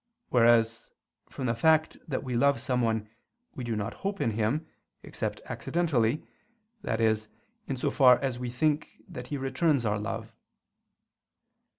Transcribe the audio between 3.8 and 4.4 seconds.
hope in